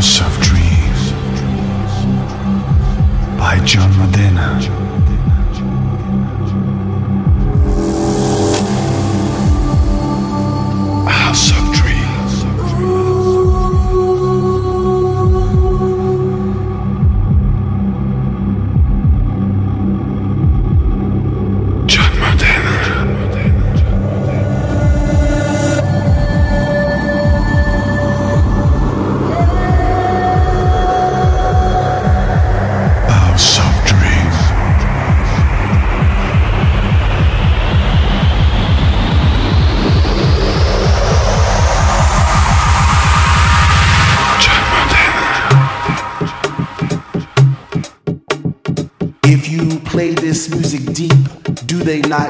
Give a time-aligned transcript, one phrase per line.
[0.00, 0.29] House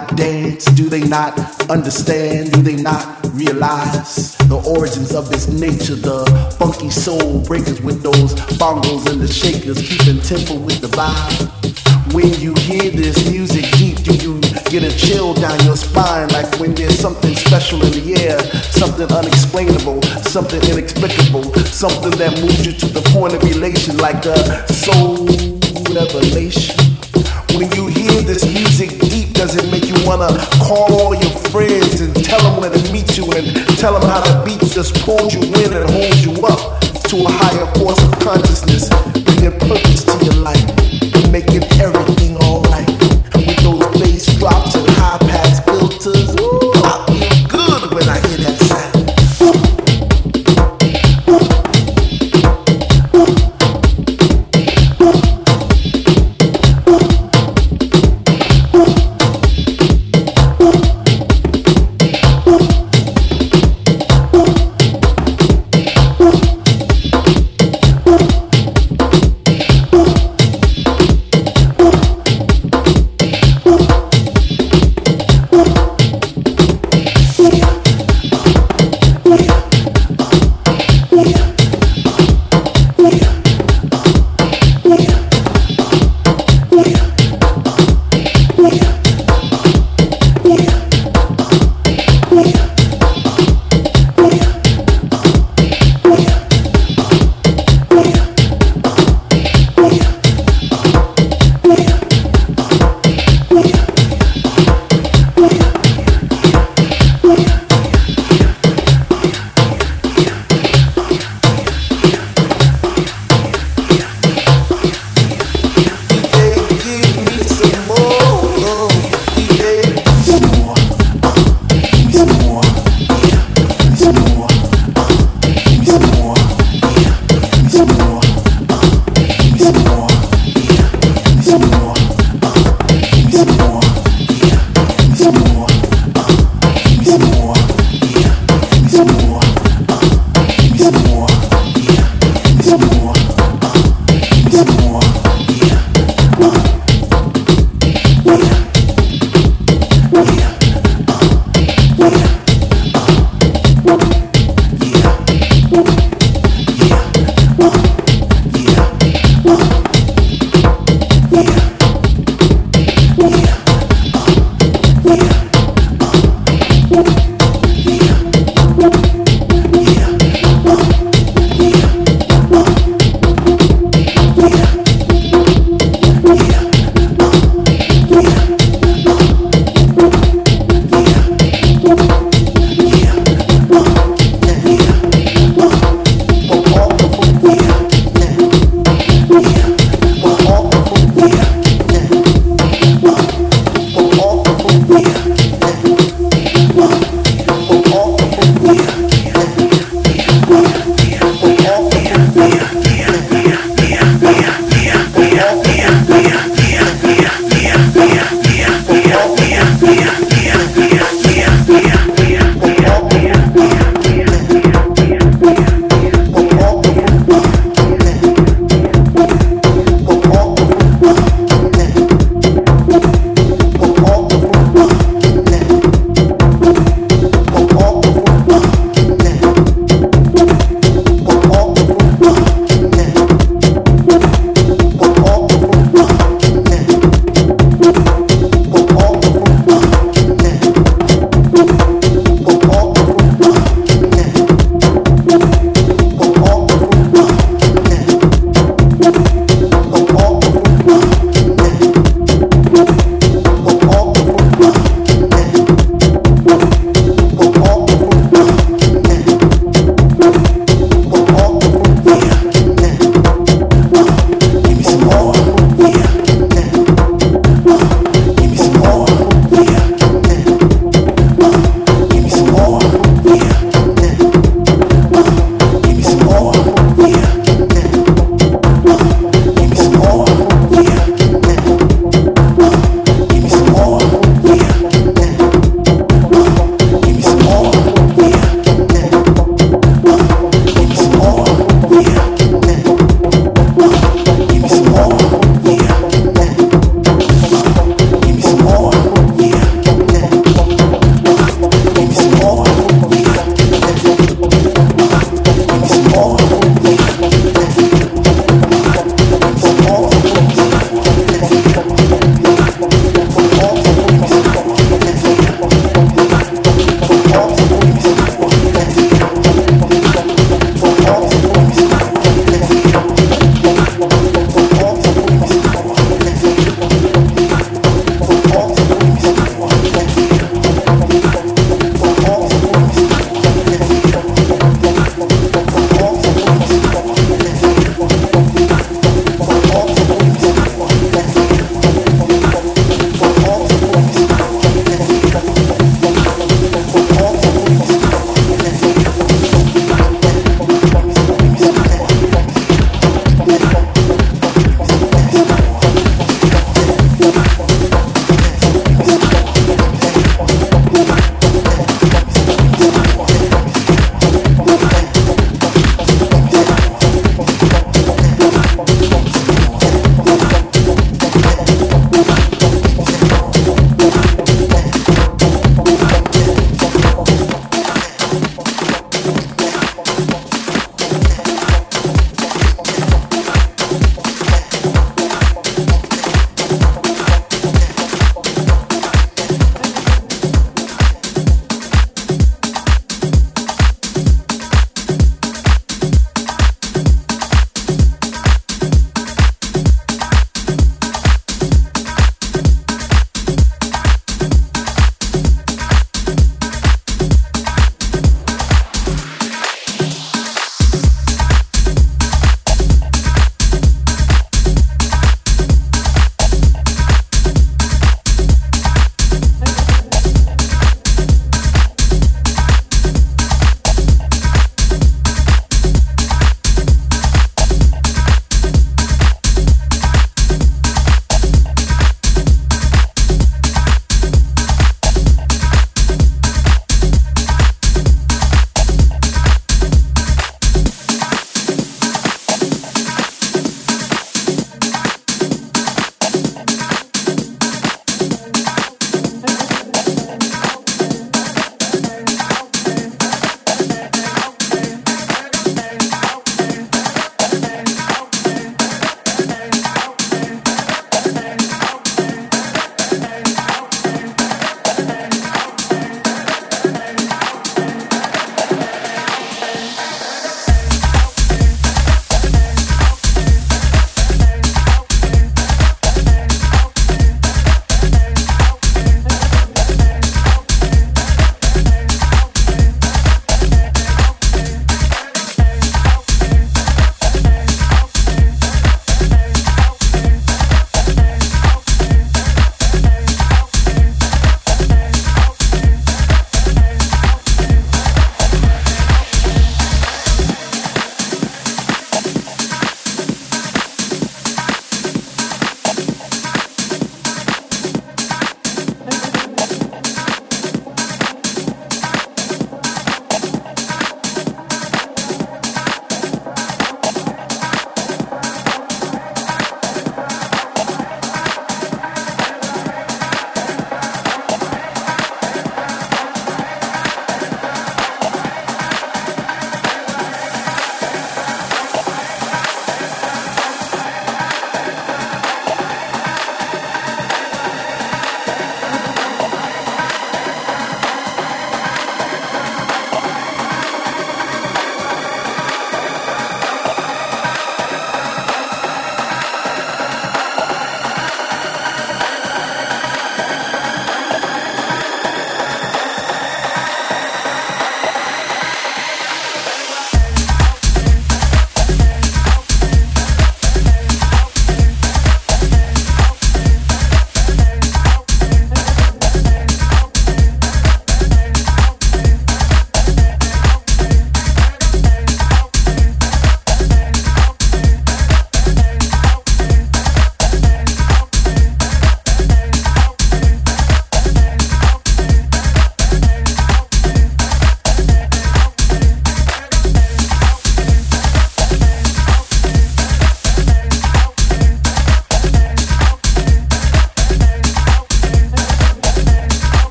[0.00, 0.64] not dance?
[0.66, 1.38] Do they not
[1.70, 2.52] understand?
[2.52, 5.94] Do they not realize the origins of this nature?
[5.94, 6.24] The
[6.58, 12.14] funky soul breakers with those bongos and the shakers, keeping tempo with the vibe.
[12.14, 14.40] When you hear this music deep, do you
[14.70, 16.28] get a chill down your spine?
[16.28, 18.38] Like when there's something special in the air,
[18.72, 24.66] something unexplainable, something inexplicable, something that moves you to the point of elation, like a
[24.72, 25.26] soul
[25.92, 26.74] revelation.
[27.54, 29.09] When you hear this music
[30.00, 30.28] you wanna
[30.62, 33.46] call all your friends and tell them where to meet you and
[33.78, 37.30] tell them how the beat just pulls you in and holds you up to a
[37.30, 38.69] higher force of consciousness,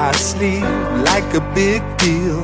[0.00, 0.76] my sleeve
[1.10, 2.40] like a big deal.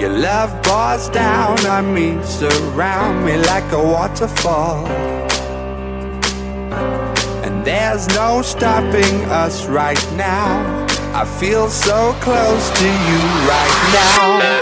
[0.00, 4.86] Your love pours down on me, surround me like a waterfall.
[7.44, 10.50] And there's no stopping us right now.
[11.20, 13.20] I feel so close to you
[13.52, 14.61] right now.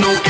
[0.00, 0.27] No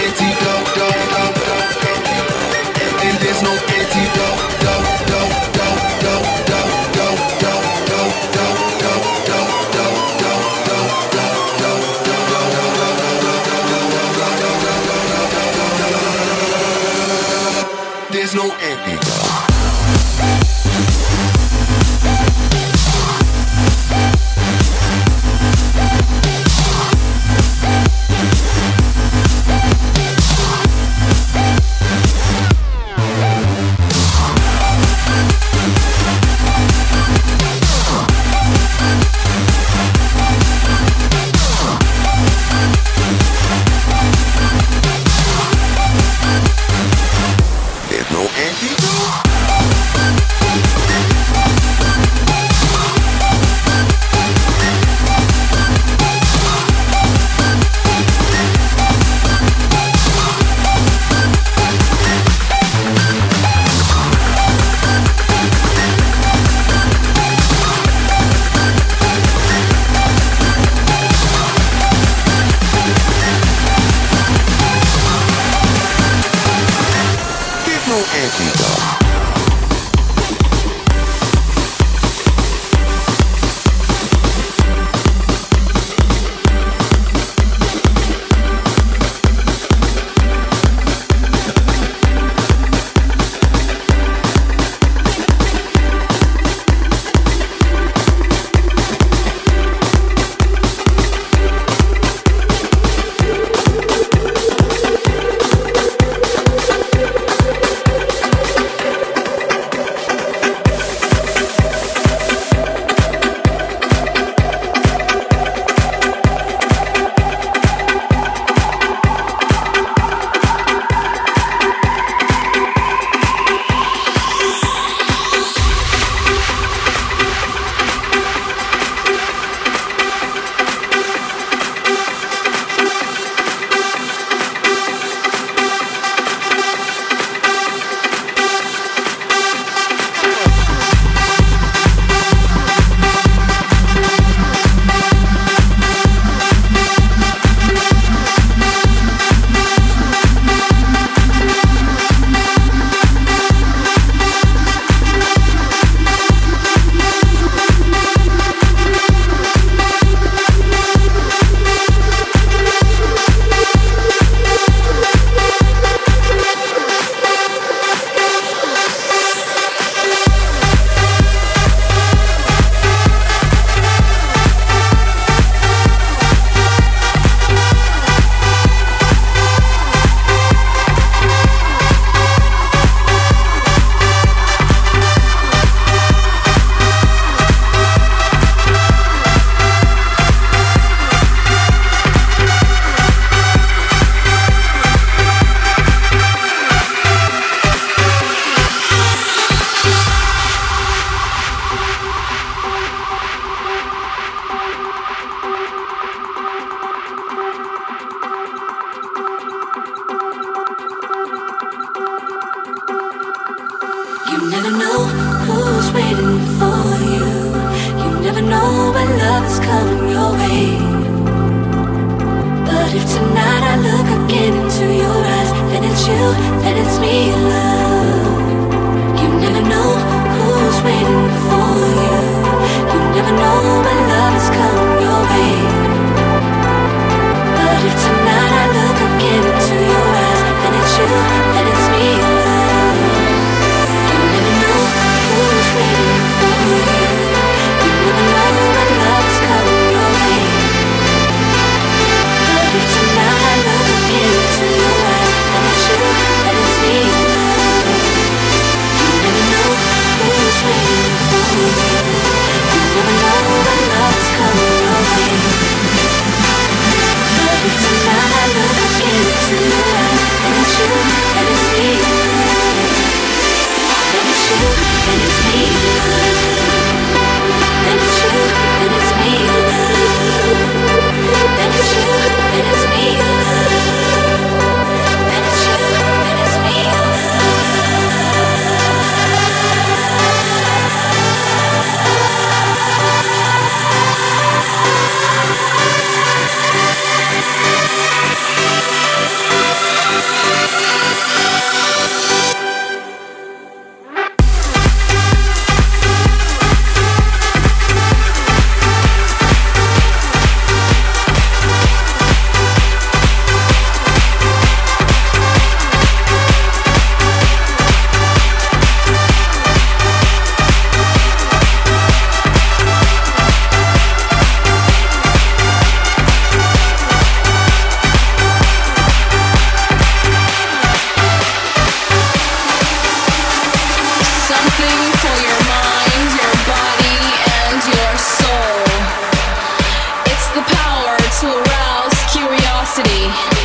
[342.99, 343.57] City.